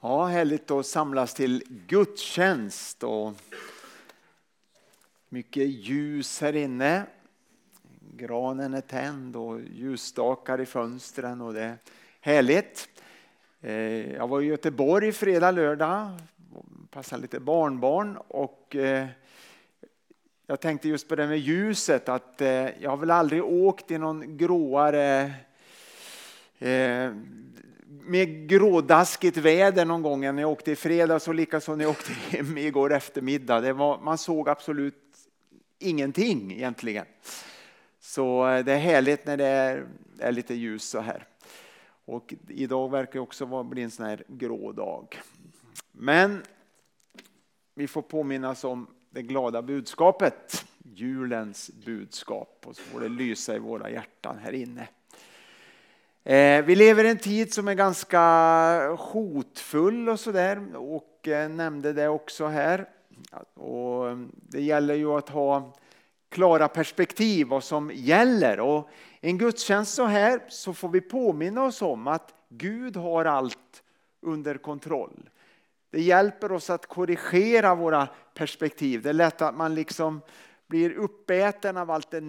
[0.00, 3.32] Ja, härligt att samlas till gudstjänst och
[5.28, 7.06] mycket ljus här inne.
[8.16, 11.76] Granen är tänd och ljusstakar i fönstren och det är
[12.20, 12.88] härligt.
[13.60, 16.10] Eh, jag var i Göteborg fredag, lördag,
[16.90, 19.06] passade lite barnbarn och eh,
[20.46, 23.98] jag tänkte just på det med ljuset att eh, jag har väl aldrig åkt i
[23.98, 25.34] någon gråare
[27.88, 32.12] med grådaskigt väder någon gång när jag åkte i fredags och likaså när jag åkte
[32.12, 33.60] hem igår eftermiddag.
[33.60, 35.18] Det var, man såg absolut
[35.78, 37.06] ingenting egentligen.
[38.00, 39.86] Så eh, det är härligt när det är,
[40.18, 41.26] är lite ljus så här.
[42.04, 45.20] Och idag verkar det också bli en sån här grå dag.
[45.92, 46.42] Men
[47.74, 52.64] vi får påminnas om det glada budskapet, julens budskap.
[52.66, 54.88] Och så får det lysa i våra hjärtan här inne.
[56.28, 58.20] Eh, vi lever i en tid som är ganska
[58.98, 62.88] hotfull och sådär och eh, nämnde det också här.
[63.54, 65.72] Och mm, det gäller ju att ha
[66.28, 68.60] klara perspektiv vad som gäller.
[68.60, 68.88] Och
[69.20, 73.82] en gudstjänst så här så får vi påminna oss om att Gud har allt
[74.20, 75.30] under kontroll.
[75.90, 79.02] Det hjälper oss att korrigera våra perspektiv.
[79.02, 80.20] Det är lätt att man liksom
[80.68, 82.20] blir uppäten av allt det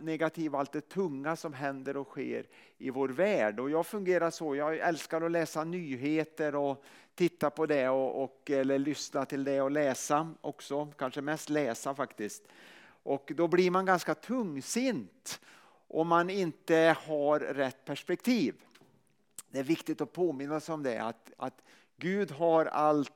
[0.00, 2.46] negativa, allt det tunga som händer och sker
[2.78, 3.60] i vår värld.
[3.60, 8.50] Och jag fungerar så, jag älskar att läsa nyheter och titta på det och, och,
[8.50, 12.42] eller lyssna till det och läsa också, kanske mest läsa faktiskt.
[13.02, 15.40] Och då blir man ganska tungsint
[15.88, 18.54] om man inte har rätt perspektiv.
[19.50, 21.62] Det är viktigt att påminna sig om det, att, att
[21.96, 23.12] Gud har allt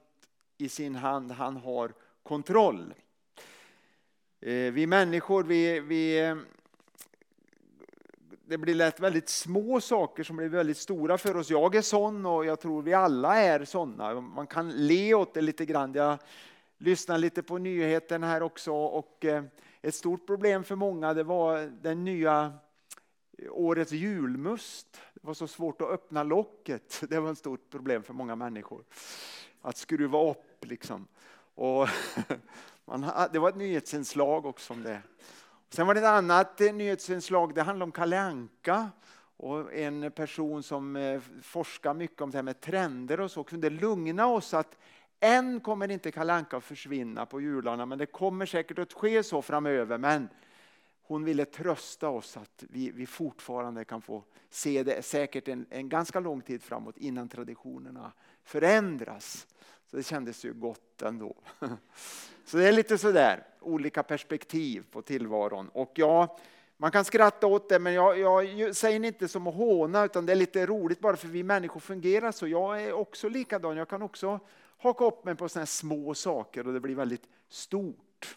[0.59, 2.95] i sin hand, han har kontroll.
[4.45, 6.37] Eh, vi människor, vi, vi, eh,
[8.47, 11.51] det blir lätt väldigt små saker som blir väldigt stora för oss.
[11.51, 14.21] Jag är sån och jag tror vi alla är såna.
[14.21, 15.95] Man kan le åt det lite grann.
[15.95, 16.19] Jag
[16.79, 19.45] lyssnade lite på nyheten här också och eh,
[19.83, 22.53] ett stort problem för många det var den nya
[23.39, 25.01] eh, årets julmust.
[25.15, 27.03] Det var så svårt att öppna locket.
[27.09, 28.85] Det var ett stort problem för många människor.
[29.61, 31.07] Att skruva upp liksom.
[31.55, 31.89] Och
[32.85, 35.03] Man, det var ett nyhetsinslag också om det.
[35.71, 38.91] Sen var det ett annat eh, nyhetsinslag, det handlade om Kalle Anka
[39.37, 43.71] och en person som eh, forskar mycket om det här med trender och så kunde
[43.71, 44.79] lugna oss att
[45.21, 49.23] än kommer inte Kalle Anka att försvinna på jularna men det kommer säkert att ske
[49.23, 49.99] så framöver.
[49.99, 50.29] Men
[51.03, 55.89] hon ville trösta oss att vi, vi fortfarande kan få se det säkert en, en
[55.89, 58.13] ganska lång tid framåt innan traditionerna
[58.43, 59.47] förändras.
[59.87, 61.37] Så det kändes ju gott ändå.
[62.45, 65.69] Så det är lite sådär, olika perspektiv på tillvaron.
[65.69, 66.39] Och ja,
[66.77, 70.33] man kan skratta åt det, men jag, jag säger inte som att håna, utan det
[70.33, 72.49] är lite roligt bara för vi människor fungerar så.
[72.49, 74.41] Jag är också likadan, jag kan också
[74.79, 78.37] haka upp mig på sådana små saker och det blir väldigt stort.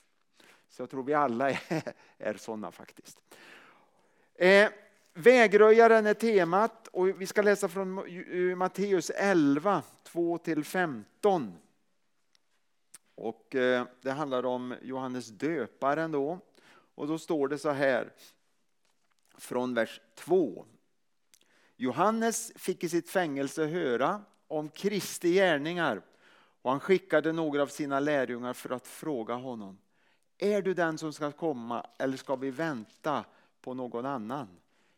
[0.70, 1.60] Så jag tror vi alla är,
[2.18, 3.20] är sådana faktiskt.
[4.36, 4.70] Eh,
[5.14, 7.94] vägröjaren är temat och vi ska läsa från
[8.58, 11.52] Matteus 11, 2-15.
[13.16, 16.40] Och eh, det handlar om Johannes döparen då.
[16.96, 18.12] Och då står det så här
[19.38, 20.66] från vers 2.
[21.78, 26.02] Johannes fick i sitt fängelse höra om Kristi gärningar
[26.62, 29.78] och han skickade några av sina lärjungar för att fråga honom.
[30.38, 33.26] Är du den som ska komma eller ska vi vänta
[33.62, 34.48] på någon annan?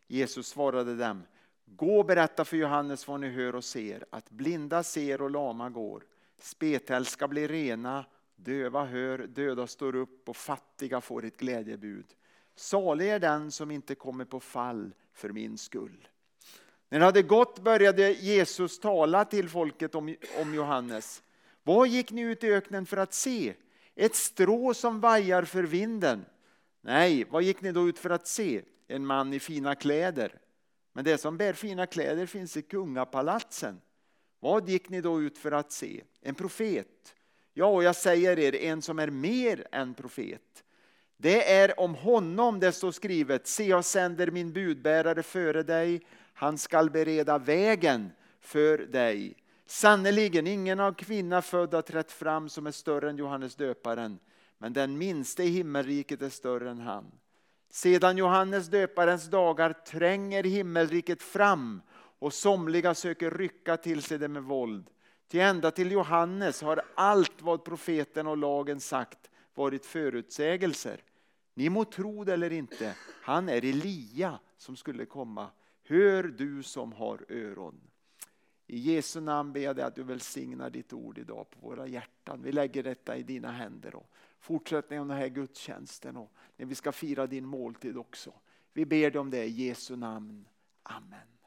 [0.06, 1.22] Jesus svarade dem.
[1.64, 5.70] Gå och berätta för Johannes vad ni hör och ser, att blinda ser och lama
[5.70, 6.02] går
[6.38, 8.04] Spetälska ska bli rena,
[8.36, 12.06] döva hör, döda står upp och fattiga får ett glädjebud.
[12.56, 16.08] Salig är den som inte kommer på fall för min skull.
[16.88, 21.22] När det hade gått började Jesus tala till folket om, om Johannes.
[21.62, 23.54] Vad gick ni ut i öknen för att se?
[23.94, 26.24] Ett strå som vajar för vinden?
[26.80, 28.62] Nej, vad gick ni då ut för att se?
[28.86, 30.40] En man i fina kläder.
[30.92, 33.80] Men det som bär fina kläder finns i kungapalatsen.
[34.40, 36.02] Vad gick ni då ut för att se?
[36.20, 37.14] En profet?
[37.54, 40.64] Ja, och jag säger er, en som är mer än profet.
[41.16, 46.00] Det är om honom det står skrivet, se jag sänder min budbärare före dig,
[46.34, 49.36] han skall bereda vägen för dig.
[49.66, 54.18] Sannerligen, ingen av kvinna född har trätt fram som är större än Johannes döparen,
[54.58, 57.12] men den minste i himmelriket är större än han.
[57.70, 61.82] Sedan Johannes döparens dagar tränger himmelriket fram
[62.18, 64.90] och somliga söker rycka till sig det med våld.
[65.28, 71.02] Till ända till Johannes har allt vad profeten och lagen sagt varit förutsägelser.
[71.54, 75.50] Ni må tro det eller inte, han är Elia som skulle komma.
[75.84, 77.80] Hör du som har öron.
[78.66, 82.42] I Jesu namn ber jag dig att du välsignar ditt ord idag på våra hjärtan.
[82.42, 83.94] Vi lägger detta i dina händer.
[83.94, 84.10] Och
[84.40, 88.32] fortsättning av den här gudstjänsten och när vi ska fira din måltid också.
[88.72, 90.48] Vi ber dig om det i Jesu namn.
[90.82, 91.37] Amen.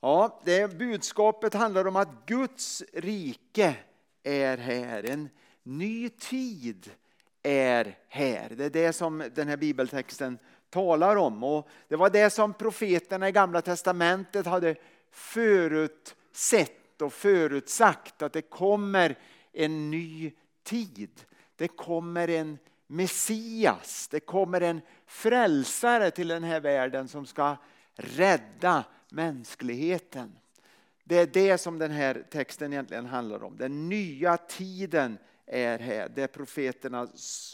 [0.00, 3.76] Ja, det budskapet handlar om att Guds rike
[4.22, 5.10] är här.
[5.10, 5.28] En
[5.62, 6.90] ny tid
[7.42, 8.48] är här.
[8.50, 10.38] Det är det som den här bibeltexten
[10.70, 11.44] talar om.
[11.44, 14.76] Och det var det som profeterna i Gamla Testamentet hade
[15.10, 19.18] förutsett och förutsagt att det kommer
[19.52, 21.24] en ny tid.
[21.56, 27.56] Det kommer en Messias, det kommer en frälsare till den här världen som ska
[27.94, 30.38] rädda mänskligheten.
[31.04, 33.56] Det är det som den här texten egentligen handlar om.
[33.56, 37.08] Den nya tiden är här, det profeterna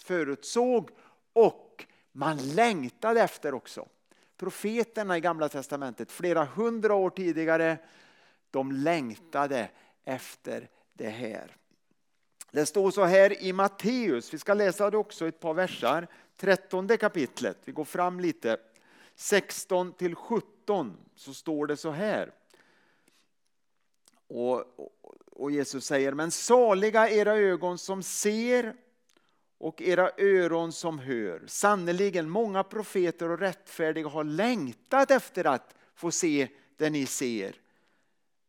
[0.05, 0.91] förutsåg
[1.33, 3.89] och man längtade efter också.
[4.37, 7.79] Profeterna i Gamla Testamentet, flera hundra år tidigare,
[8.51, 9.69] de längtade
[10.05, 11.57] efter det här.
[12.51, 16.07] Det står så här i Matteus, vi ska läsa det också ett par versar,
[16.37, 18.57] 13 kapitlet, vi går fram lite.
[19.15, 20.54] 16 till 17
[21.17, 22.33] så står det så här.
[24.27, 24.65] Och,
[25.33, 28.75] och Jesus säger, men saliga era ögon som ser
[29.59, 31.43] och era öron som hör.
[31.47, 37.57] Sannerligen, många profeter och rättfärdiga har längtat efter att få se det ni ser,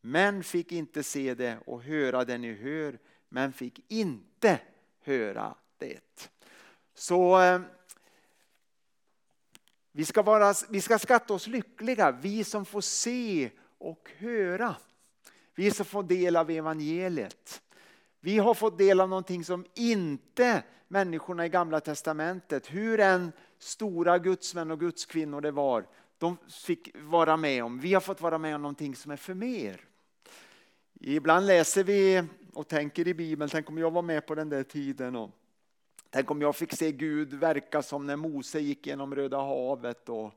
[0.00, 2.98] men fick inte se det och höra det ni hör,
[3.28, 4.60] men fick inte
[5.00, 6.30] höra det.
[6.94, 7.60] Så eh,
[9.96, 14.76] vi ska, vara, vi ska skatta oss lyckliga, vi som får se och höra.
[15.54, 17.62] Vi som får del av evangeliet.
[18.20, 24.18] Vi har fått del av någonting som inte människorna i gamla testamentet, hur än stora
[24.18, 25.86] gudsmän och gudskvinnor det var,
[26.18, 27.80] de fick vara med om.
[27.80, 29.80] Vi har fått vara med om någonting som är för mer.
[31.00, 34.62] Ibland läser vi och tänker i Bibeln, tänk om jag var med på den där
[34.62, 35.16] tiden.
[35.16, 35.30] Och
[36.16, 40.08] tänk om jag fick se Gud verka som när Mose gick genom Röda havet.
[40.08, 40.34] Och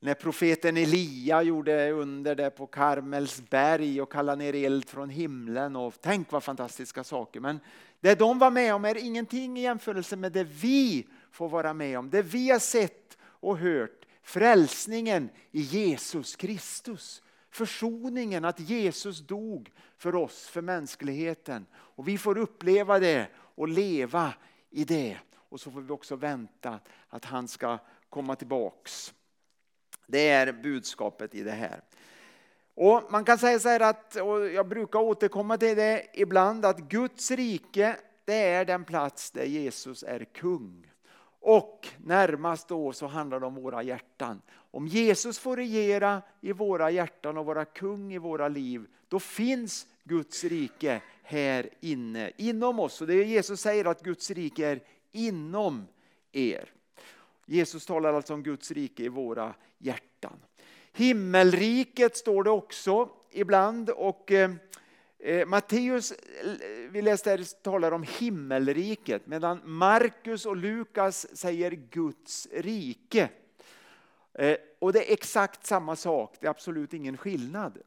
[0.00, 5.76] när profeten Elia gjorde under det på Karmels berg och kallade ner eld från himlen.
[5.76, 7.40] Och tänk vad fantastiska saker.
[7.40, 7.60] Men
[8.00, 11.98] det de var med om är ingenting i jämförelse med det vi får vara med
[11.98, 12.10] om.
[12.10, 14.06] Det vi har sett och hört.
[14.22, 17.22] Frälsningen i Jesus Kristus.
[17.50, 21.66] Försoningen, att Jesus dog för oss, för mänskligheten.
[21.72, 24.32] Och vi får uppleva det och leva
[24.72, 25.18] i det.
[25.34, 27.78] Och så får vi också vänta att han ska
[28.08, 29.14] komma tillbaks.
[30.06, 31.80] Det är budskapet i det här.
[32.74, 36.78] Och Man kan säga så här att, och jag brukar återkomma till det ibland, att
[36.78, 40.92] Guds rike det är den plats där Jesus är kung.
[41.40, 44.42] Och närmast då så handlar det om våra hjärtan.
[44.52, 49.86] Om Jesus får regera i våra hjärtan och vara kung i våra liv, då finns
[50.04, 53.00] Guds rike här inne, inom oss.
[53.00, 54.80] Och det är Jesus säger att Guds rike är
[55.12, 55.86] inom
[56.32, 56.70] er.
[57.46, 60.36] Jesus talar alltså om Guds rike i våra hjärtan.
[60.92, 63.90] Himmelriket står det också ibland.
[63.90, 64.50] och eh,
[65.18, 66.18] eh Matteus, eh,
[66.90, 73.28] vi läste här, talar om himmelriket medan Markus och Lukas säger Guds rike.
[74.34, 77.78] Eh, och det är exakt samma sak, det är absolut ingen skillnad.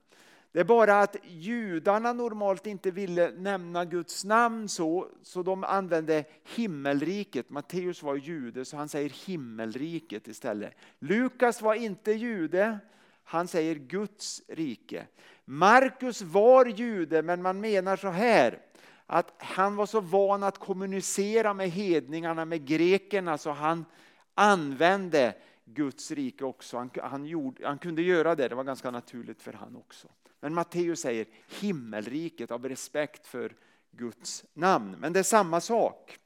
[0.55, 6.23] Det är bara att judarna normalt inte ville nämna Guds namn så, så de använde
[6.43, 7.49] himmelriket.
[7.49, 10.73] Matteus var jude så han säger himmelriket istället.
[10.99, 12.79] Lukas var inte jude,
[13.23, 15.07] han säger Guds rike.
[15.45, 18.59] Markus var jude men man menar så här
[19.05, 23.85] att han var så van att kommunicera med hedningarna, med grekerna så han
[24.33, 25.33] använde
[25.65, 26.77] Guds rike också.
[26.77, 30.07] Han, han, gjorde, han kunde göra det, det var ganska naturligt för han också.
[30.45, 33.55] Men Matteus säger himmelriket av respekt för
[33.91, 34.95] Guds namn.
[34.99, 36.19] Men det är samma sak.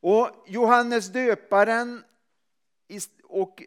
[0.00, 2.04] Och Johannes döparen
[3.22, 3.62] och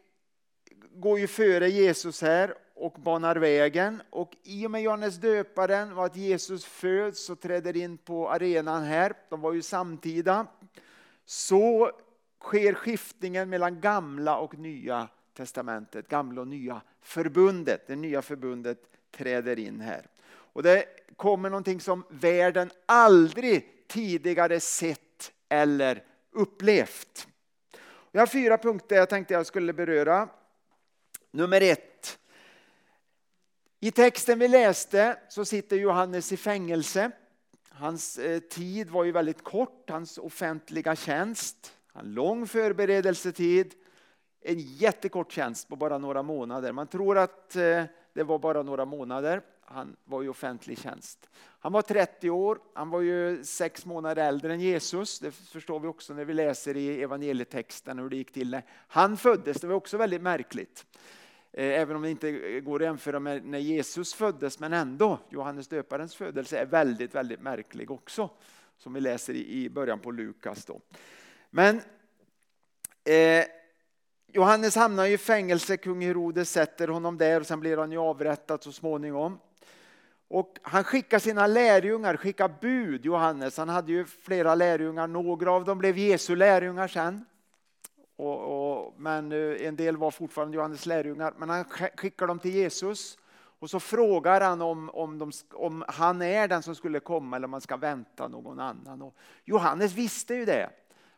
[0.92, 4.02] går ju före Jesus här och banar vägen.
[4.10, 8.82] Och i och med Johannes döparen och att Jesus föds och träder in på arenan
[8.82, 10.46] här, de var ju samtida,
[11.24, 11.90] så
[12.40, 15.08] sker skiftningen mellan gamla och nya
[15.38, 17.86] testamentet, gamla och nya förbundet.
[17.86, 18.78] Det nya förbundet
[19.10, 20.06] träder in här.
[20.28, 20.84] Och det
[21.16, 27.28] kommer någonting som världen aldrig tidigare sett eller upplevt.
[28.12, 30.28] Jag har fyra punkter jag tänkte jag skulle beröra.
[31.30, 32.18] Nummer ett.
[33.80, 37.10] I texten vi läste så sitter Johannes i fängelse.
[37.68, 41.72] Hans eh, tid var ju väldigt kort, hans offentliga tjänst.
[41.94, 43.74] En lång förberedelsetid
[44.40, 46.72] en jättekort tjänst på bara några månader.
[46.72, 49.42] Man tror att eh, det var bara några månader.
[49.60, 51.28] Han var i offentlig tjänst.
[51.60, 55.18] Han var 30 år, han var ju sex månader äldre än Jesus.
[55.18, 58.60] Det förstår vi också när vi läser i evangelietexten hur det gick till.
[58.88, 60.86] Han föddes, det var också väldigt märkligt.
[61.52, 65.18] Eh, även om det inte går att jämföra med när Jesus föddes, men ändå.
[65.30, 68.30] Johannes döparens födelse är väldigt, väldigt märklig också.
[68.76, 70.64] Som vi läser i början på Lukas.
[70.64, 70.80] Då.
[71.50, 71.76] Men
[73.04, 73.44] eh,
[74.32, 78.62] Johannes hamnar i fängelse, kung Herodes sätter honom där och sen blir han ju avrättad
[78.62, 79.38] så småningom.
[80.28, 83.56] Och han skickar sina lärjungar, skickar bud Johannes.
[83.56, 87.24] Han hade ju flera lärjungar, några av dem blev Jesu lärjungar sen.
[88.16, 91.34] Och, och, men eh, en del var fortfarande Johannes lärjungar.
[91.38, 91.64] Men han
[91.96, 93.18] skickar dem till Jesus.
[93.60, 97.44] Och så frågar han om, om, de, om han är den som skulle komma eller
[97.44, 99.02] om man ska vänta någon annan.
[99.02, 100.70] Och Johannes visste ju det,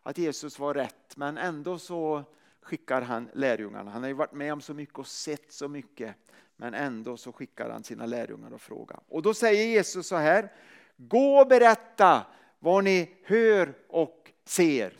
[0.03, 1.17] att Jesus var rätt.
[1.17, 2.25] Men ändå så
[2.63, 3.91] skickar han lärjungarna.
[3.91, 6.15] Han har ju varit med om så mycket och sett så mycket.
[6.57, 9.01] Men ändå så skickar han sina lärjungar och frågar.
[9.09, 10.53] Och då säger Jesus så här.
[10.97, 12.27] Gå och berätta
[12.59, 14.93] vad ni hör och ser.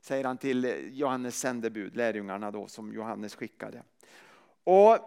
[0.00, 3.82] Säger han till Johannes sändebud, lärjungarna då som Johannes skickade.
[4.64, 4.98] Och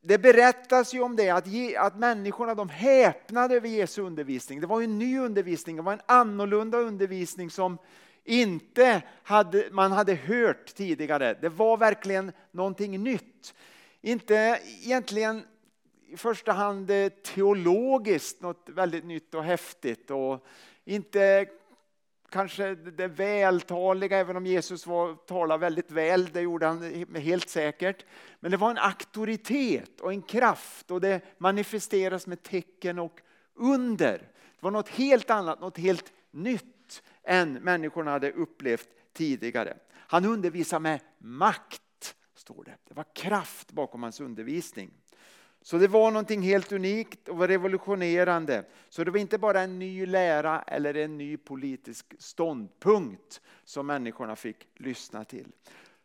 [0.00, 1.46] det berättas ju om det att,
[1.78, 4.60] att människorna de häpnade över Jesu undervisning.
[4.60, 7.78] Det var en ny undervisning, det var en annorlunda undervisning som
[8.24, 11.34] inte hade, man hade hört tidigare.
[11.40, 13.54] Det var verkligen någonting nytt.
[14.00, 15.44] Inte egentligen
[16.08, 20.46] i första hand eh, teologiskt något väldigt nytt och häftigt och
[20.84, 21.46] inte
[22.32, 28.04] kanske det vältaliga, även om Jesus var, talade väldigt väl, det gjorde han helt säkert.
[28.40, 33.20] Men det var en auktoritet och en kraft och det manifesteras med tecken och
[33.54, 34.18] under.
[34.18, 36.71] Det var något helt annat, något helt nytt
[37.24, 39.76] än människorna hade upplevt tidigare.
[39.94, 42.76] Han undervisar med makt, står det.
[42.88, 44.90] Det var kraft bakom hans undervisning.
[45.62, 48.64] Så det var någonting helt unikt och revolutionerande.
[48.88, 54.36] Så det var inte bara en ny lära eller en ny politisk ståndpunkt som människorna
[54.36, 55.52] fick lyssna till.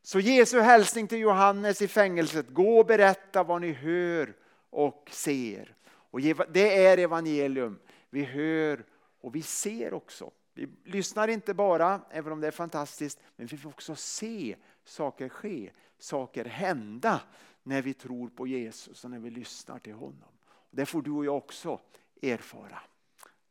[0.02, 4.34] Så Jesu hälsning till Johannes i fängelset, gå och berätta vad ni hör
[4.70, 5.76] och ser.
[5.86, 7.80] Och det är evangelium.
[8.10, 8.84] Vi hör
[9.22, 10.32] och vi ser också.
[10.58, 15.30] Vi lyssnar inte bara, även om det är fantastiskt, men vi får också se saker
[15.30, 17.22] ske, saker hända
[17.64, 20.30] när vi tror på Jesus och när vi lyssnar till honom.
[20.72, 21.80] Det får du och jag också
[22.22, 22.80] erfara.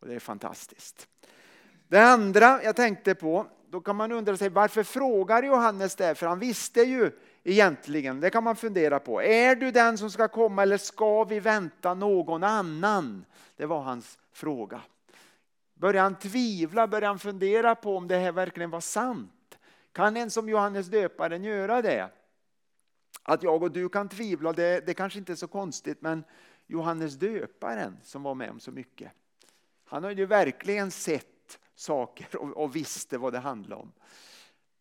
[0.00, 1.08] Och det är fantastiskt.
[1.88, 6.14] Det andra jag tänkte på, då kan man undra sig varför frågar Johannes det?
[6.14, 7.10] För han visste ju
[7.44, 9.22] egentligen, det kan man fundera på.
[9.22, 13.24] Är du den som ska komma eller ska vi vänta någon annan?
[13.56, 14.80] Det var hans fråga.
[15.78, 19.58] Började han tvivla, började han fundera på om det här verkligen var sant?
[19.92, 22.10] Kan en som Johannes döparen göra det?
[23.22, 26.24] Att jag och du kan tvivla, det, det kanske inte är så konstigt, men
[26.66, 29.12] Johannes döparen som var med om så mycket.
[29.84, 33.92] Han har ju verkligen sett saker och, och visste vad det handlade om.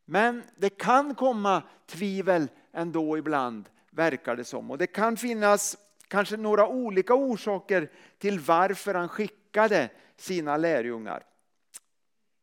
[0.05, 4.71] Men det kan komma tvivel ändå ibland, verkar det som.
[4.71, 11.23] Och det kan finnas kanske några olika orsaker till varför han skickade sina lärjungar.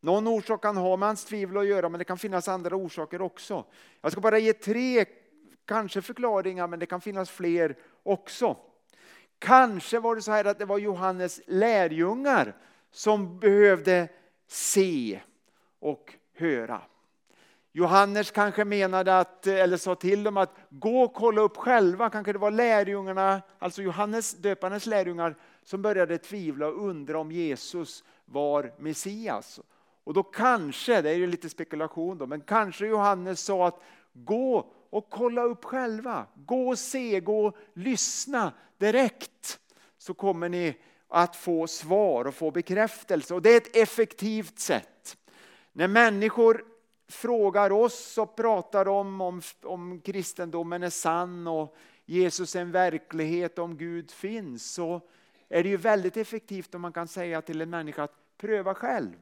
[0.00, 3.22] Någon orsak kan ha med hans tvivel att göra, men det kan finnas andra orsaker
[3.22, 3.64] också.
[4.00, 5.04] Jag ska bara ge tre
[5.64, 8.56] kanske förklaringar, men det kan finnas fler också.
[9.38, 12.56] Kanske var det så här att det var Johannes lärjungar
[12.90, 14.08] som behövde
[14.48, 15.20] se
[15.78, 16.80] och höra.
[17.72, 22.10] Johannes kanske menade att, eller sa till dem att gå och kolla upp själva.
[22.10, 28.04] Kanske det var lärjungarna, alltså Johannes döparens lärjungar, som började tvivla och undra om Jesus
[28.24, 29.60] var Messias.
[30.04, 33.80] Och då kanske, det är ju lite spekulation då, men kanske Johannes sa att
[34.12, 36.26] gå och kolla upp själva.
[36.34, 39.58] Gå och se, gå och lyssna direkt.
[39.98, 40.76] Så kommer ni
[41.08, 43.34] att få svar och få bekräftelse.
[43.34, 45.16] Och det är ett effektivt sätt.
[45.72, 46.64] När människor
[47.08, 53.58] frågar oss och pratar om, om, om kristendomen är sann och Jesus är en verklighet,
[53.58, 55.00] om Gud finns, så
[55.52, 59.16] är det ju väldigt effektivt om man kan säga till en människa att pröva själv.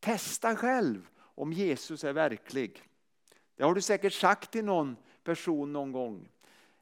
[0.00, 2.82] Testa själv om Jesus är verklig.
[3.56, 6.28] Det har du säkert sagt till någon person någon gång.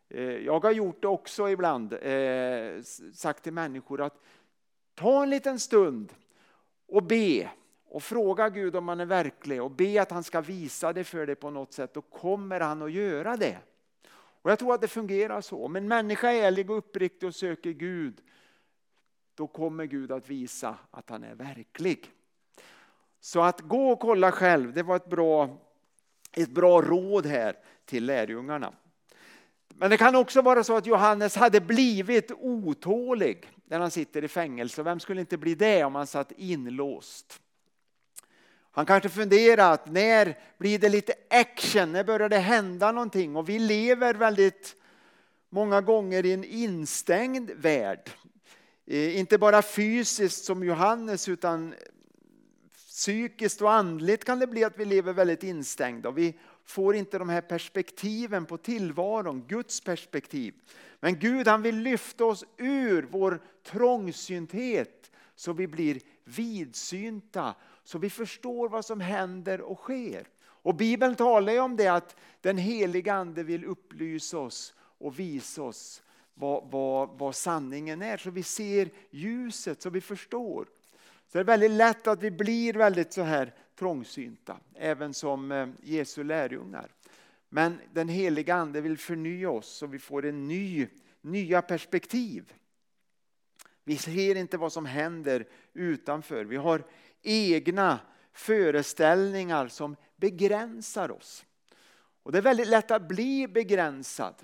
[0.08, 2.82] Eh, jag har gjort det också ibland, eh,
[3.14, 4.22] sagt till människor att
[4.94, 6.12] ta en liten stund
[6.86, 7.50] och be
[7.88, 11.26] och fråga Gud om han är verklig och be att han ska visa det för
[11.26, 11.94] dig på något sätt.
[11.94, 13.58] Då kommer han att göra det.
[14.42, 15.64] Och Jag tror att det fungerar så.
[15.64, 18.22] Om en människa är ärlig och uppriktig och söker Gud,
[19.36, 22.10] då kommer Gud att visa att han är verklig.
[23.20, 25.58] Så att gå och kolla själv, det var ett bra,
[26.32, 28.72] ett bra råd här till lärjungarna.
[29.68, 34.28] Men det kan också vara så att Johannes hade blivit otålig när han sitter i
[34.28, 34.82] fängelse.
[34.82, 37.40] Vem skulle inte bli det om han satt inlåst?
[38.70, 43.36] Han kanske funderar att när blir det lite action, när börjar det hända någonting?
[43.36, 44.76] Och vi lever väldigt
[45.48, 48.10] många gånger i en instängd värld.
[48.86, 51.74] Eh, inte bara fysiskt som Johannes utan
[52.96, 56.10] psykiskt och andligt kan det bli att vi lever väldigt instängda.
[56.10, 60.54] Vi får inte de här perspektiven på tillvaron, Guds perspektiv.
[61.00, 68.10] Men Gud han vill lyfta oss ur vår trångsynthet så vi blir vidsynta, så vi
[68.10, 70.28] förstår vad som händer och sker.
[70.38, 75.62] Och Bibeln talar ju om det att den heliga Ande vill upplysa oss och visa
[75.62, 76.02] oss
[76.38, 80.68] vad, vad, vad sanningen är, så vi ser ljuset, så vi förstår.
[81.28, 85.68] Så det är väldigt lätt att vi blir väldigt så här trångsynta, även som eh,
[85.82, 86.94] Jesu lärjungar.
[87.48, 90.88] Men den heliga Ande vill förnya oss så vi får en ny,
[91.20, 92.52] nya perspektiv.
[93.84, 96.44] Vi ser inte vad som händer utanför.
[96.44, 96.84] Vi har
[97.22, 97.98] egna
[98.32, 101.44] föreställningar som begränsar oss.
[102.22, 104.34] Och Det är väldigt lätt att bli begränsad.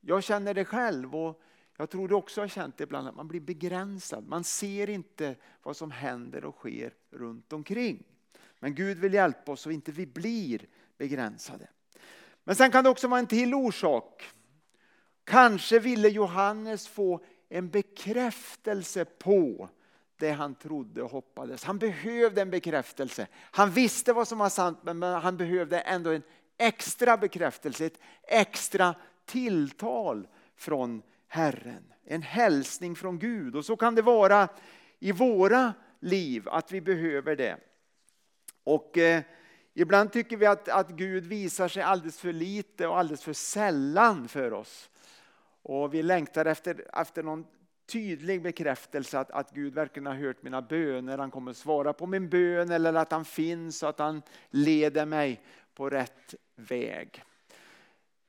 [0.00, 1.42] Jag känner det själv och
[1.76, 4.28] jag tror du också har känt det ibland, att man blir begränsad.
[4.28, 8.04] Man ser inte vad som händer och sker runt omkring.
[8.60, 10.66] Men Gud vill hjälpa oss så inte vi blir
[10.98, 11.68] begränsade.
[12.44, 14.30] Men sen kan det också vara en till orsak.
[15.24, 19.68] Kanske ville Johannes få en bekräftelse på
[20.16, 21.64] det han trodde och hoppades.
[21.64, 23.26] Han behövde en bekräftelse.
[23.34, 26.22] Han visste vad som var sant men han behövde ändå en
[26.58, 28.94] extra bekräftelse, ett extra
[29.26, 31.92] tilltal från Herren.
[32.04, 34.48] En hälsning från Gud och så kan det vara
[34.98, 37.56] i våra liv att vi behöver det.
[38.64, 39.22] Och eh,
[39.74, 44.28] ibland tycker vi att, att Gud visar sig alldeles för lite och alldeles för sällan
[44.28, 44.90] för oss.
[45.62, 47.46] Och vi längtar efter, efter någon
[47.86, 52.28] tydlig bekräftelse att, att Gud verkligen har hört mina böner, han kommer svara på min
[52.28, 55.40] bön eller att han finns och att han leder mig
[55.74, 57.22] på rätt väg.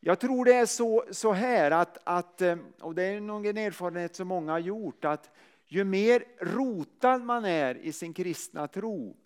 [0.08, 3.58] Jag tror det är så, så här att, att, eh, och det är nog en
[3.58, 5.32] erfarenhet som många har gjort, att
[5.66, 9.18] ju mer rotad man är i sin kristna tro,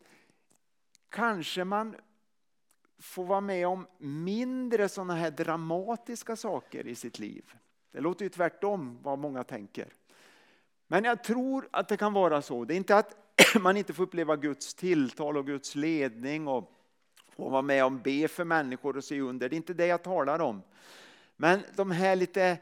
[1.09, 1.95] kanske man
[2.99, 7.53] får vara med om mindre sådana här dramatiska saker i sitt liv.
[7.91, 9.93] Det låter ju tvärtom vad många tänker.
[10.87, 12.65] Men jag tror att det kan vara så.
[12.65, 13.15] Det är inte att
[13.61, 16.80] man inte får uppleva Guds tilltal och Guds ledning och
[17.35, 19.49] få vara med om be för människor och se under.
[19.49, 20.61] Det är inte det jag talar om.
[21.37, 22.57] Men de här lite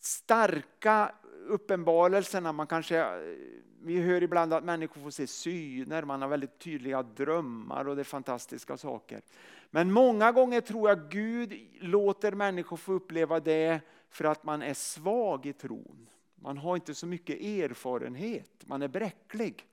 [0.00, 1.12] starka
[1.46, 3.06] uppenbarelserna, man kanske,
[3.82, 8.02] vi hör ibland att människor får se syner, man har väldigt tydliga drömmar och det
[8.02, 9.22] är fantastiska saker.
[9.70, 14.74] Men många gånger tror jag Gud låter människor få uppleva det för att man är
[14.74, 16.08] svag i tron.
[16.34, 19.66] Man har inte så mycket erfarenhet, man är bräcklig.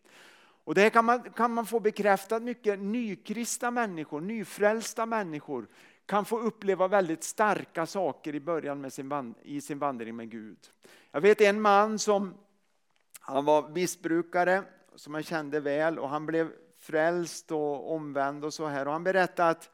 [0.69, 2.79] Och det kan man, kan man få bekräftat mycket.
[2.79, 5.67] Nykristna människor, nyfrälsta människor
[6.05, 10.57] kan få uppleva väldigt starka saker i början med sin, i sin vandring med Gud.
[11.11, 12.33] Jag vet en man som
[13.19, 14.63] han var missbrukare
[14.95, 18.85] som jag kände väl och han blev frälst och omvänd och så här.
[18.85, 19.69] Och han berättade att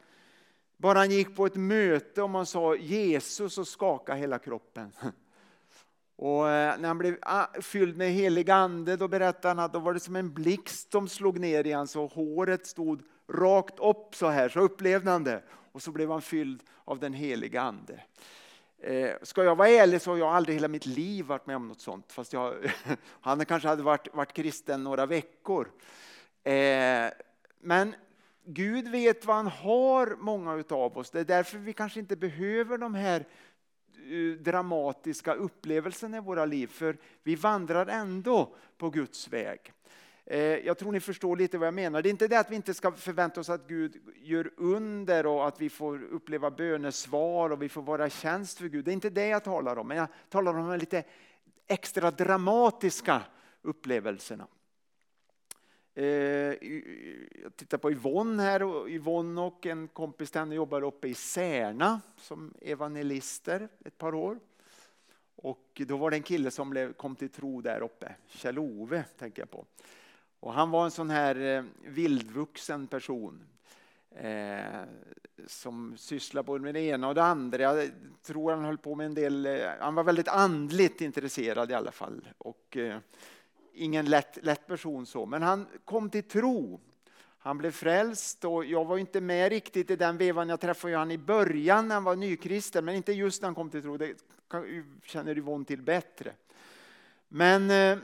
[0.76, 4.92] bara han gick på ett möte och man sa Jesus så skakade hela kroppen.
[6.16, 9.78] Och eh, när han blev ah, fylld med helig ande då berättade han att då
[9.78, 14.14] var det som en blixt som slog ner i hans och håret stod rakt upp
[14.14, 15.42] så här, så upplevde han det.
[15.72, 18.00] Och så blev han fylld av den heliga ande.
[18.78, 21.68] Eh, ska jag vara ärlig så har jag aldrig hela mitt liv varit med om
[21.68, 22.12] något sånt.
[22.12, 22.54] Fast jag,
[23.20, 25.70] han kanske hade varit, varit kristen några veckor.
[26.44, 27.10] Eh,
[27.60, 27.94] men
[28.44, 31.10] Gud vet vad han har, många av oss.
[31.10, 33.24] Det är därför vi kanske inte behöver de här
[34.10, 36.66] Eh, dramatiska upplevelsen i våra liv.
[36.66, 39.72] För vi vandrar ändå på Guds väg.
[40.24, 42.02] Eh, jag tror ni förstår lite vad jag menar.
[42.02, 45.48] Det är inte det att vi inte ska förvänta oss att Gud gör under och
[45.48, 48.84] att vi får uppleva bönesvar och vi får vara tjänst för Gud.
[48.84, 49.88] Det är inte det jag talar om.
[49.88, 51.04] Men jag talar om de lite
[51.66, 53.22] extra dramatiska
[53.62, 54.46] upplevelserna.
[55.98, 56.04] Eh,
[57.42, 58.88] jag tittar på Yvonne här.
[58.88, 64.38] Yvonne och en kompis till henne jobbar uppe i Särna som evangelister ett par år.
[65.36, 69.50] Och då var det en kille som kom till tro där uppe, Kjell-Ove tänker jag
[69.50, 69.66] på.
[70.40, 73.42] Och han var en sån här eh, vildvuxen person
[74.10, 74.82] eh,
[75.46, 77.62] som sysslar både med det ena och det andra.
[77.62, 77.90] Jag
[78.22, 81.92] tror han höll på med en del, eh, han var väldigt andligt intresserad i alla
[81.92, 82.28] fall.
[82.38, 82.98] Och, eh,
[83.76, 86.80] ingen lätt, lätt person så, men han kom till tro.
[87.38, 90.48] Han blev frälst och jag var inte med riktigt i den vevan.
[90.48, 93.70] Jag träffade honom i början när han var nykristen, men inte just när han kom
[93.70, 93.96] till tro.
[93.96, 94.14] Det
[95.04, 96.32] känner Yvonne till bättre.
[97.28, 97.98] Men eh,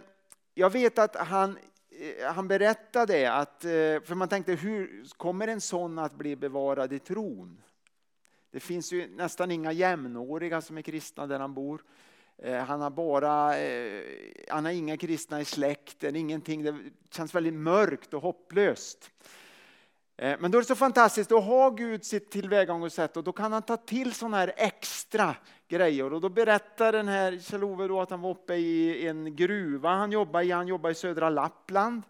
[0.54, 1.58] jag vet att han,
[1.90, 3.70] eh, han berättade att, eh,
[4.04, 7.62] för man tänkte hur kommer en sån att bli bevarad i tron?
[8.50, 11.82] Det finns ju nästan inga jämnåriga som är kristna där han bor.
[12.44, 14.02] Eh, han har bara, eh,
[14.48, 16.62] han har inga kristna i släkten, ingenting.
[16.62, 16.74] Det
[17.10, 19.10] känns väldigt mörkt och hopplöst.
[20.16, 23.52] Eh, men då är det så fantastiskt, då har Gud sitt tillvägagångssätt och då kan
[23.52, 25.36] han ta till sådana här extra
[25.68, 26.12] grejer.
[26.12, 30.12] Och då berättar den här Kjell-Ove då att han var uppe i en gruva han
[30.12, 30.50] jobbade i.
[30.50, 32.02] Han jobbade i södra Lappland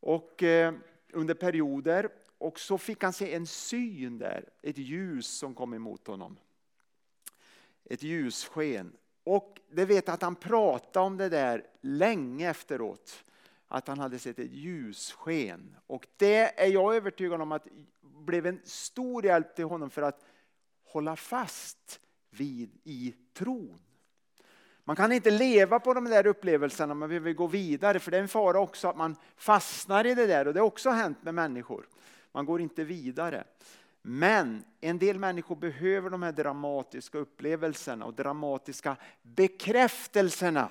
[0.00, 0.74] och, eh,
[1.12, 2.08] under perioder.
[2.38, 6.36] Och så fick han se en syn där, ett ljus som kom emot honom.
[7.84, 8.92] Ett ljussken.
[9.30, 13.24] Och det vet att han pratade om det där länge efteråt
[13.68, 15.76] att han hade sett ett ljussken.
[15.86, 17.66] Och det är jag övertygad om att
[18.00, 20.24] blev en stor hjälp till honom för att
[20.84, 23.80] hålla fast vid i tron.
[24.84, 28.22] Man kan inte leva på de där upplevelserna, man behöver gå vidare för det är
[28.22, 31.34] en fara också att man fastnar i det där och det har också hänt med
[31.34, 31.88] människor.
[32.32, 33.44] Man går inte vidare.
[34.10, 40.68] Men en del människor behöver de här dramatiska upplevelserna och dramatiska bekräftelserna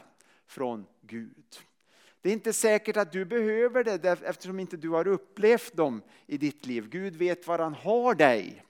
[0.48, 1.60] från Gud.
[2.22, 6.38] Det är inte säkert att du behöver det eftersom inte du har upplevt dem i
[6.38, 6.90] ditt liv.
[6.90, 8.64] Gud vet var han har dig.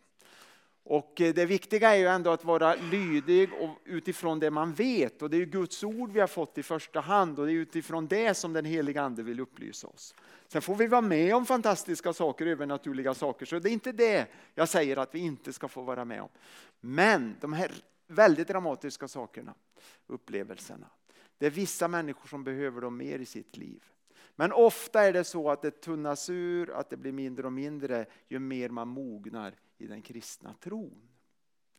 [0.89, 3.49] Och eh, det viktiga är ju ändå att vara lydig
[3.85, 5.21] utifrån det man vet.
[5.21, 8.07] Och det är Guds ord vi har fått i första hand och det är utifrån
[8.07, 10.15] det som den heliga Ande vill upplysa oss.
[10.47, 13.45] Sen får vi vara med om fantastiska saker, övernaturliga saker.
[13.45, 16.29] Så det är inte det jag säger att vi inte ska få vara med om.
[16.79, 17.71] Men de här
[18.07, 19.53] väldigt dramatiska sakerna,
[20.07, 20.87] upplevelserna.
[21.37, 23.83] Det är vissa människor som behöver dem mer i sitt liv.
[24.35, 28.05] Men ofta är det så att det tunnas ur, att det blir mindre och mindre
[28.27, 31.01] ju mer man mognar i den kristna tron.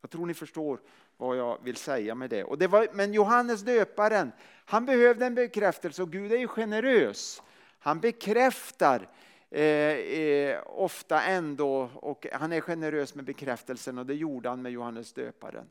[0.01, 0.81] Jag tror ni förstår
[1.17, 2.45] vad jag vill säga med det.
[2.45, 4.33] Och det var, men Johannes döparen,
[4.65, 7.43] han behövde en bekräftelse och Gud är ju generös.
[7.79, 9.09] Han bekräftar
[9.51, 14.73] eh, eh, ofta ändå och han är generös med bekräftelsen och det gjorde han med
[14.73, 15.67] Johannes döparen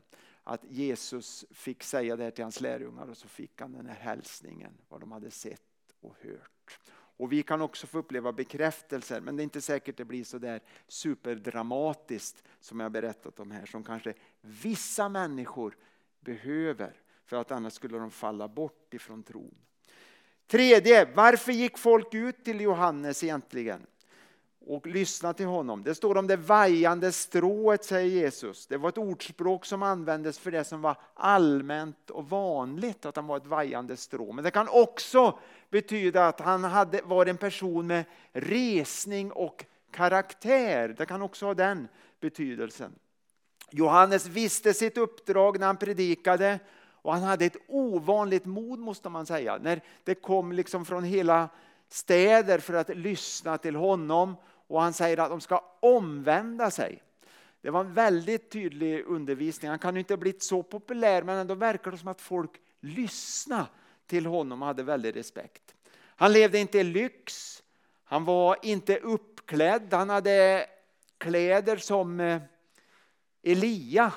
[0.48, 3.94] att Jesus fick säga det här till hans lärjungar och så fick han den här
[4.00, 5.60] hälsningen, vad de hade sett
[6.00, 6.78] och hört.
[7.18, 10.38] Och vi kan också få uppleva bekräftelser, men det är inte säkert det blir så
[10.38, 15.76] där superdramatiskt som jag berättat om här, som kanske vissa människor
[16.20, 16.92] behöver,
[17.24, 19.54] för att annars skulle de falla bort ifrån tron.
[20.46, 23.86] Tredje, varför gick folk ut till Johannes egentligen?
[24.68, 25.82] Och lyssna till honom.
[25.82, 28.66] Det står om det vajande strået, säger Jesus.
[28.66, 33.26] Det var ett ordspråk som användes för det som var allmänt och vanligt, att han
[33.26, 34.32] var ett vajande strå.
[34.32, 35.38] Men det kan också
[35.70, 40.94] betyda att han hade, var en person med resning och karaktär.
[40.98, 41.88] Det kan också ha den
[42.20, 42.94] betydelsen.
[43.70, 46.58] Johannes visste sitt uppdrag när han predikade
[47.02, 49.58] och han hade ett ovanligt mod måste man säga.
[49.62, 51.48] När det kom liksom från hela
[51.88, 54.36] städer för att lyssna till honom
[54.68, 57.02] och han säger att de ska omvända sig.
[57.60, 59.70] Det var en väldigt tydlig undervisning.
[59.70, 62.50] Han kan ju inte ha blivit så populär men ändå verkar det som att folk
[62.80, 63.66] lyssnade
[64.06, 65.74] till honom och hade väldigt respekt.
[66.16, 67.62] Han levde inte i lyx,
[68.04, 70.66] han var inte uppklädd, han hade
[71.18, 72.42] kläder som eh,
[73.42, 74.12] Elia,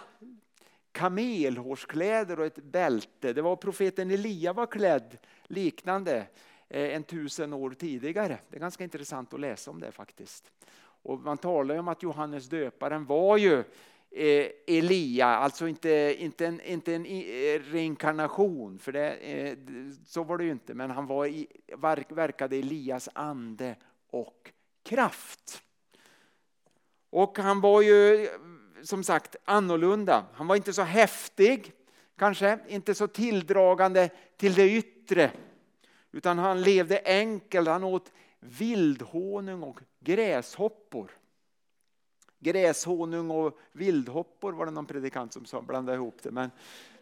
[0.91, 3.33] kamelhårskläder och ett bälte.
[3.33, 6.27] Det var profeten Elia var klädd liknande.
[6.73, 8.39] Eh, en tusen år tidigare.
[8.49, 10.51] Det är ganska intressant att läsa om det faktiskt.
[10.81, 13.59] Och man talar ju om att Johannes döparen var ju
[14.11, 19.55] eh, Elia, alltså inte, inte en, inte en eh, reinkarnation, för det,
[20.05, 21.47] så var det ju inte, men han var i,
[22.09, 23.75] verkade Elias ande
[24.09, 24.51] och
[24.83, 25.63] kraft.
[27.09, 28.29] Och han var ju
[28.83, 30.25] som sagt annorlunda.
[30.33, 31.73] Han var inte så häftig,
[32.17, 35.31] kanske inte så tilldragande till det yttre
[36.11, 41.11] utan han levde enkelt, han åt vildhonung och gräshoppor.
[42.39, 46.31] Gräshonung och vildhoppor var det någon predikant som sa, blandade ihop det.
[46.31, 46.51] Men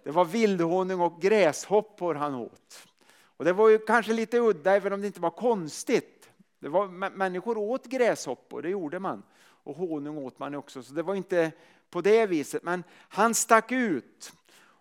[0.03, 2.87] det var vildhonung och gräshoppor han åt.
[3.21, 6.29] Och det var ju kanske lite udda även om det inte var konstigt.
[6.59, 9.23] Det var, människor åt gräshoppor, det gjorde man.
[9.41, 11.51] Och honung åt man också, så det var inte
[11.89, 12.63] på det viset.
[12.63, 14.33] Men han stack ut.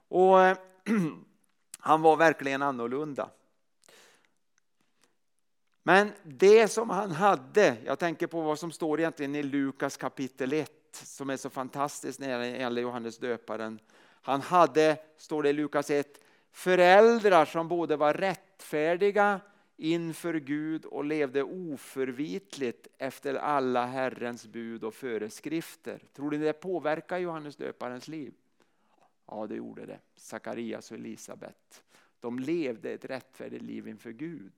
[0.09, 0.37] Och
[1.79, 3.31] han var verkligen annorlunda.
[5.89, 10.53] Men det som han hade, jag tänker på vad som står egentligen i Lukas kapitel
[10.53, 13.79] 1 som är så fantastiskt när det gäller Johannes döparen.
[14.01, 16.21] Han hade, står det i Lukas 1,
[16.53, 19.41] föräldrar som både var rättfärdiga
[19.77, 26.03] inför Gud och levde oförvitligt efter alla Herrens bud och föreskrifter.
[26.13, 28.35] Tror ni det påverkar Johannes döparens liv?
[29.27, 29.99] Ja, det gjorde det.
[30.17, 31.83] Sakarias och Elisabet.
[32.21, 34.53] De levde ett rättfärdigt liv inför Gud.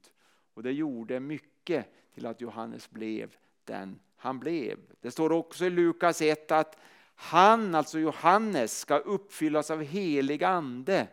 [0.61, 4.79] Och det gjorde mycket till att Johannes blev den han blev.
[5.01, 6.79] Det står också i Lukas 1 att
[7.15, 11.09] han, alltså Johannes, ska uppfyllas av helig ande.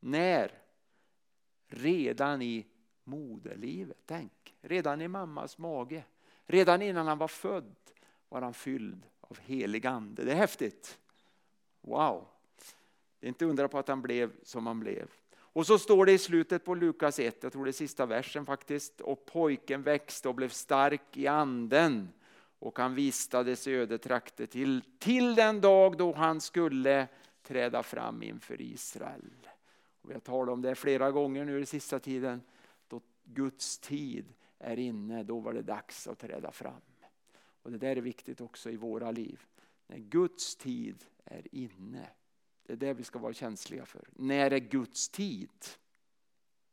[0.00, 0.52] När?
[1.66, 2.66] Redan i
[3.04, 3.98] moderlivet.
[4.06, 6.04] Tänk, redan i mammas mage.
[6.46, 7.74] Redan innan han var född
[8.28, 10.24] var han fylld av helig ande.
[10.24, 10.98] Det är häftigt.
[11.80, 12.26] Wow.
[13.20, 15.10] Det är inte undra på att han blev som han blev.
[15.56, 18.46] Och så står det i slutet på Lukas 1, jag tror det är sista versen
[18.46, 19.00] faktiskt.
[19.00, 22.08] Och pojken växte och blev stark i anden
[22.58, 27.08] och han vistades i ödetrakter till, till den dag då han skulle
[27.42, 29.48] träda fram inför Israel.
[30.00, 32.42] Och vi har talat om det flera gånger nu i sista tiden.
[32.88, 36.82] Då Guds tid är inne, då var det dags att träda fram.
[37.62, 39.40] Och Det där är viktigt också i våra liv.
[39.86, 42.08] När Guds tid är inne.
[42.66, 44.04] Det är det vi ska vara känsliga för.
[44.12, 45.66] När är Guds tid?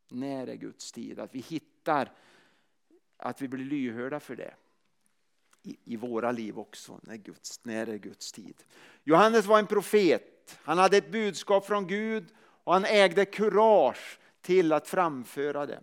[0.09, 1.19] När är Guds tid?
[1.19, 2.11] Att vi hittar,
[3.17, 4.55] att vi blir lyhörda för det.
[5.63, 8.63] I, i våra liv också, när, Guds, när är Guds tid?
[9.03, 10.59] Johannes var en profet.
[10.63, 15.81] Han hade ett budskap från Gud och han ägde kurage till att framföra det.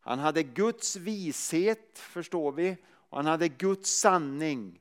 [0.00, 4.80] Han hade Guds vishet, förstår vi, och han hade Guds sanning.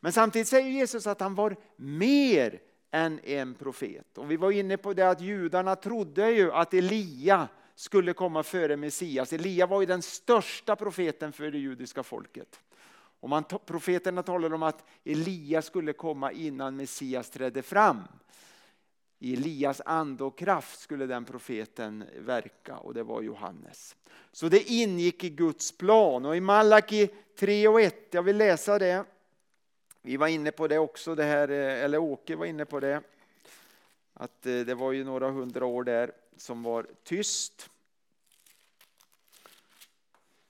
[0.00, 2.60] Men samtidigt säger Jesus att han var mer
[2.96, 4.18] än en profet.
[4.18, 8.76] Och vi var inne på det att judarna trodde ju att Elia skulle komma före
[8.76, 9.32] Messias.
[9.32, 12.60] Elia var ju den största profeten för det judiska folket.
[13.20, 18.02] Och man, profeterna talade om att Elia skulle komma innan Messias trädde fram.
[19.18, 23.96] I Elias ande och kraft skulle den profeten verka och det var Johannes.
[24.32, 28.78] Så det ingick i Guds plan och i Malaki 3 och 1, jag vill läsa
[28.78, 29.04] det.
[30.06, 33.02] Vi var inne på det också, det här, eh, eller Åke var inne på det.
[34.14, 37.70] Att eh, det var ju några hundra år där som var tyst.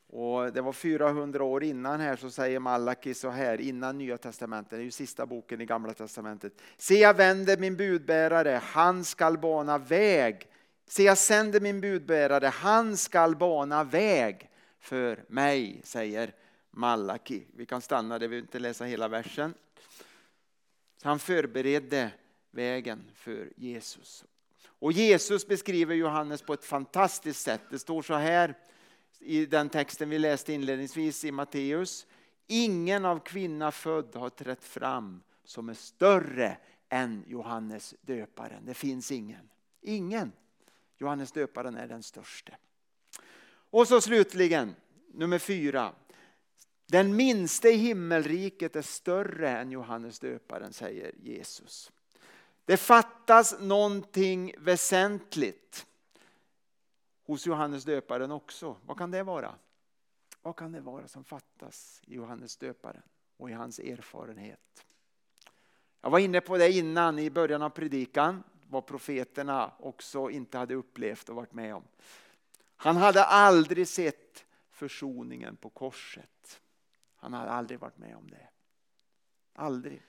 [0.07, 4.71] Och det var 400 år innan här så säger Malaki så här innan Nya Testamentet,
[4.71, 6.53] det är ju sista boken i Gamla Testamentet.
[6.77, 10.49] Se jag vänder min budbärare, han skall bana väg.
[10.87, 16.33] Se jag sänder min budbärare, han skall bana väg för mig, säger
[16.77, 17.47] Malaki.
[17.55, 19.55] Vi kan stanna där, vi vill inte läsa hela versen.
[21.03, 22.11] Så han förberedde
[22.51, 24.25] vägen för Jesus.
[24.65, 27.61] Och Jesus beskriver Johannes på ett fantastiskt sätt.
[27.71, 28.55] Det står så här
[29.19, 32.07] i den texten vi läste inledningsvis i Matteus.
[32.47, 36.59] Ingen av kvinna född har trätt fram som är större
[36.89, 38.65] än Johannes döparen.
[38.65, 39.51] Det finns ingen.
[39.81, 40.33] Ingen.
[40.99, 42.57] Johannes döparen är den störste.
[43.71, 44.75] Och så slutligen,
[45.13, 45.93] nummer fyra.
[46.87, 51.93] Den minste i himmelriket är större än Johannes döparen, säger Jesus.
[52.65, 55.87] Det fattas någonting väsentligt
[57.27, 58.77] hos Johannes döparen också.
[58.87, 59.55] Vad kan det vara?
[60.43, 63.03] Vad kan det vara som fattas i Johannes döparen
[63.37, 64.85] och i hans erfarenhet?
[66.01, 70.75] Jag var inne på det innan i början av predikan, vad profeterna också inte hade
[70.75, 71.85] upplevt och varit med om.
[72.77, 76.36] Han hade aldrig sett försoningen på korset.
[77.17, 78.49] Han hade aldrig varit med om det.
[79.53, 80.03] Aldrig.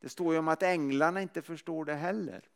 [0.00, 2.48] Det står ju om att änglarna inte förstår det heller.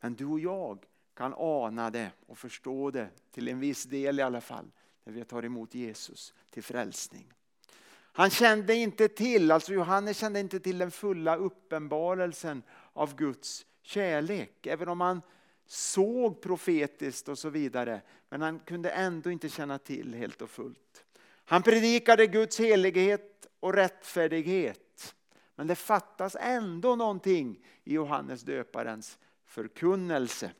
[0.00, 4.22] Men du och jag kan ana det och förstå det till en viss del i
[4.22, 4.70] alla fall
[5.04, 7.32] när vi tar emot Jesus till frälsning.
[8.16, 14.66] Han kände inte till, alltså Johannes kände inte till den fulla uppenbarelsen av Guds kärlek.
[14.66, 15.22] Även om han
[15.66, 18.02] såg profetiskt och så vidare.
[18.28, 21.05] Men han kunde ändå inte känna till helt och fullt.
[21.48, 25.14] Han predikade Guds helighet och rättfärdighet.
[25.54, 30.52] Men det fattas ändå någonting i Johannes döparens förkunnelse.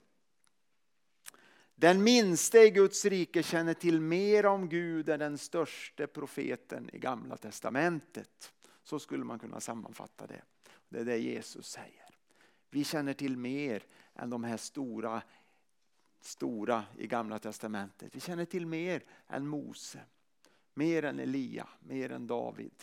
[1.75, 6.99] Den minste i Guds rike känner till mer om Gud än den största profeten i
[6.99, 8.53] Gamla Testamentet.
[8.83, 10.43] Så skulle man kunna sammanfatta det.
[10.89, 12.07] Det är det Jesus säger.
[12.71, 13.83] Vi känner till mer
[14.15, 15.23] än de här stora,
[16.21, 18.17] stora i Gamla Testamentet.
[18.17, 20.01] Vi känner till mer än Mose.
[20.79, 22.83] Mer än Elia, mer än David,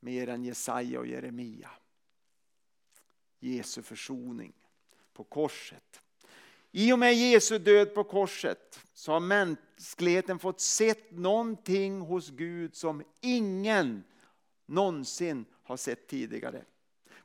[0.00, 1.70] mer än Jesaja och Jeremia.
[3.40, 4.52] Jesu försoning
[5.12, 6.00] på korset.
[6.72, 12.76] I och med Jesu död på korset så har mänskligheten fått sett någonting hos Gud
[12.76, 14.04] som ingen
[14.66, 16.64] någonsin har sett tidigare.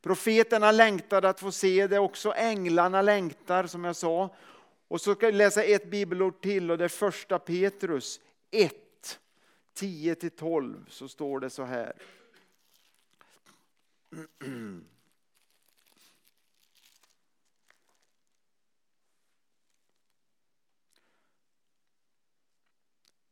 [0.01, 4.35] Profeterna längtade att få se det, också änglarna längtar som jag sa.
[4.87, 8.19] Och så ska jag läsa ett bibelord till och det är första Petrus
[8.51, 8.73] 1,
[9.79, 11.93] 10 till 12 så står det så här.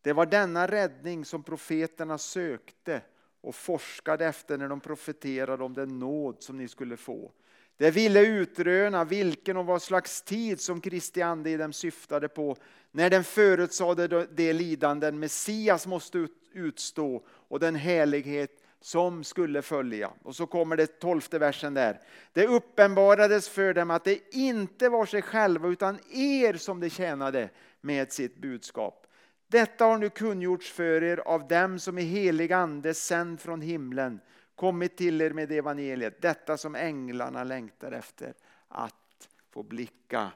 [0.01, 3.01] Det var denna räddning som profeterna sökte
[3.41, 7.31] och forskade efter när de profeterade om den nåd som ni skulle få.
[7.77, 12.55] Det ville utröna vilken och vad slags tid som Kristi ande i dem syftade på
[12.91, 20.11] när den förutsade det lidanden Messias måste utstå och den helighet som skulle följa.
[20.23, 22.01] Och så kommer det tolfte versen där.
[22.33, 27.49] Det uppenbarades för dem att det inte var sig själva utan er som de tjänade
[27.81, 29.07] med sitt budskap.
[29.47, 34.19] Detta har nu kungjorts för er av dem som i helig ande sänd från himlen
[34.57, 36.21] kommit till er med evangeliet.
[36.21, 38.33] Detta som änglarna längtar efter
[38.67, 40.31] att få blicka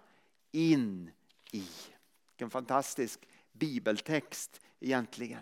[0.52, 1.12] in
[1.52, 1.64] i.
[2.30, 5.40] Vilken fantastisk bibeltext egentligen.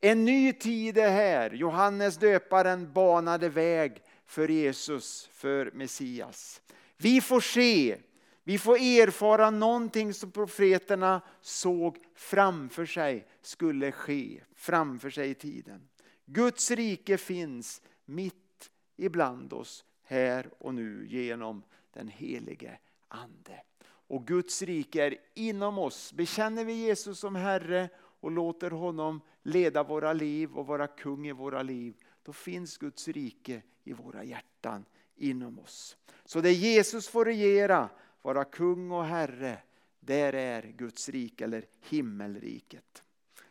[0.00, 1.50] En ny tid är här.
[1.50, 6.62] Johannes döparen banade väg för Jesus, för Messias.
[6.96, 7.98] Vi får se,
[8.44, 15.88] vi får erfara någonting som profeterna såg framför sig skulle ske, framför sig i tiden.
[16.26, 23.62] Guds rike finns mitt ibland oss här och nu genom den helige Ande.
[23.82, 26.12] Och Guds rike är inom oss.
[26.12, 31.32] Bekänner vi Jesus som Herre och låter honom leda våra liv och vara kung i
[31.32, 34.84] våra liv, då finns Guds rike i våra hjärtan
[35.16, 35.96] inom oss.
[36.24, 37.88] Så där Jesus får regera,
[38.22, 39.58] vara kung och herre,
[40.00, 43.02] där är Guds rike eller himmelriket.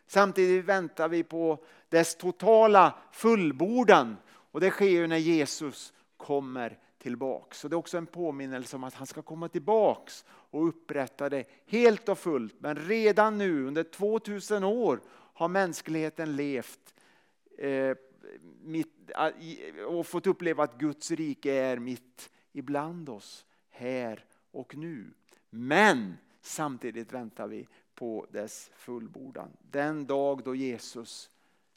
[0.07, 4.17] Samtidigt väntar vi på dess totala fullbordan
[4.51, 7.59] och det sker ju när Jesus kommer tillbaks.
[7.59, 11.45] Så det är också en påminnelse om att han ska komma tillbaks och upprätta det
[11.65, 12.55] helt och fullt.
[12.59, 16.93] Men redan nu under 2000 år har mänskligheten levt
[17.57, 17.97] eh,
[18.63, 19.11] mitt,
[19.87, 25.13] och fått uppleva att Guds rike är mitt ibland oss här och nu.
[25.49, 29.49] Men samtidigt väntar vi på dess fullbordan.
[29.61, 31.29] Den dag då Jesus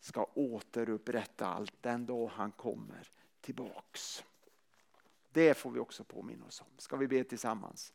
[0.02, 3.10] ska återupprätta allt, den dag han kommer
[3.40, 4.24] tillbaks.
[5.32, 6.66] Det får vi också påminna oss om.
[6.78, 7.92] Ska vi be tillsammans?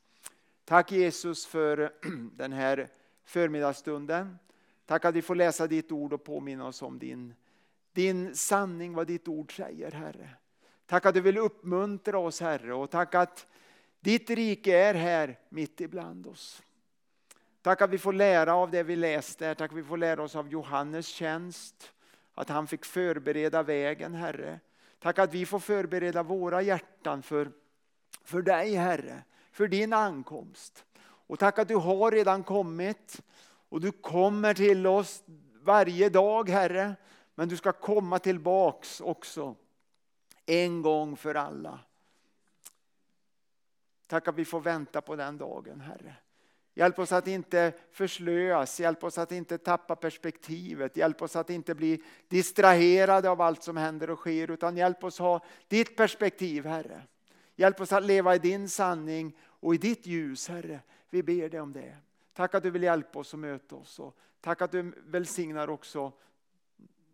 [0.66, 1.94] Tack Jesus för
[2.38, 2.90] den här
[3.24, 4.38] förmiddagsstunden.
[4.86, 7.34] Tack att vi får läsa ditt ord och påminna oss om din,
[7.92, 10.30] din sanning, vad ditt ord säger Herre.
[10.86, 13.48] Tack att du vill uppmuntra oss Herre och tack att
[14.00, 16.64] ditt rike är här mitt ibland oss.
[17.62, 20.36] Tack att vi får lära av det vi läste, tack att vi får lära oss
[20.36, 21.94] av Johannes tjänst.
[22.38, 24.60] Att han fick förbereda vägen Herre.
[25.00, 27.52] Tack att vi får förbereda våra hjärtan för,
[28.24, 30.86] för dig Herre, för din ankomst.
[31.00, 33.22] Och tack att du har redan kommit
[33.70, 35.24] och du kommer till oss
[35.64, 36.96] varje dag Herre.
[37.36, 39.56] Men du ska komma tillbaks också
[40.46, 41.80] en gång för alla.
[44.08, 46.16] Tack att vi får vänta på den dagen Herre.
[46.78, 51.76] Hjälp oss att inte förslöas, hjälp oss att inte tappa perspektivet, hjälp oss att inte
[51.76, 57.02] bli distraherade av allt som händer och sker, utan hjälp oss ha ditt perspektiv, Herre.
[57.56, 60.80] Hjälp oss att leva i din sanning och i ditt ljus, Herre.
[61.10, 61.98] Vi ber dig om det.
[62.34, 64.00] Tack att du vill hjälpa oss och möta oss.
[64.00, 66.12] Och tack att du välsignar också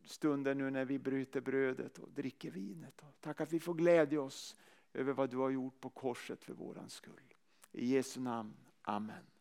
[0.05, 3.01] stunden nu när vi bryter brödet och dricker vinet.
[3.21, 4.55] Tack att vi får glädja oss
[4.93, 7.33] över vad du har gjort på korset för våran skull.
[7.71, 8.53] I Jesu namn.
[8.81, 9.32] Amen.